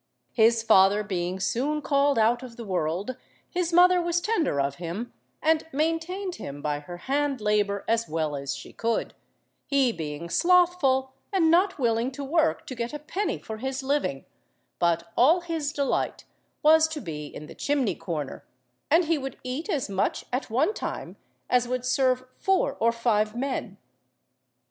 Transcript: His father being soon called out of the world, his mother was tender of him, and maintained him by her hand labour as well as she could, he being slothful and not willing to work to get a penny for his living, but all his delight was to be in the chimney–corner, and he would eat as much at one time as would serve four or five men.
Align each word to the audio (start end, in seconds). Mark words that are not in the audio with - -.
His 0.33 0.63
father 0.63 1.03
being 1.03 1.39
soon 1.39 1.79
called 1.83 2.17
out 2.17 2.41
of 2.41 2.57
the 2.57 2.65
world, 2.65 3.17
his 3.47 3.71
mother 3.71 4.01
was 4.01 4.19
tender 4.19 4.59
of 4.59 4.77
him, 4.77 5.13
and 5.43 5.63
maintained 5.71 6.37
him 6.37 6.59
by 6.59 6.79
her 6.79 6.97
hand 7.05 7.39
labour 7.39 7.85
as 7.87 8.09
well 8.09 8.35
as 8.35 8.55
she 8.55 8.73
could, 8.73 9.13
he 9.67 9.91
being 9.91 10.27
slothful 10.27 11.13
and 11.31 11.51
not 11.51 11.77
willing 11.77 12.09
to 12.13 12.23
work 12.23 12.65
to 12.65 12.73
get 12.73 12.93
a 12.93 12.97
penny 12.97 13.37
for 13.37 13.57
his 13.57 13.83
living, 13.83 14.25
but 14.79 15.13
all 15.15 15.41
his 15.41 15.71
delight 15.71 16.25
was 16.63 16.87
to 16.87 16.99
be 16.99 17.27
in 17.27 17.45
the 17.45 17.53
chimney–corner, 17.53 18.43
and 18.89 19.05
he 19.05 19.19
would 19.19 19.37
eat 19.43 19.69
as 19.69 19.87
much 19.87 20.25
at 20.33 20.49
one 20.49 20.73
time 20.73 21.15
as 21.47 21.67
would 21.67 21.85
serve 21.85 22.23
four 22.39 22.75
or 22.79 22.91
five 22.91 23.35
men. 23.35 23.77